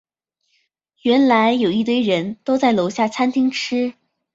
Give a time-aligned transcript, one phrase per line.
[1.03, 3.93] 原来有一堆人都在楼下餐厅吃